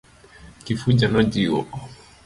[0.63, 1.59] Kifuja nojiwo.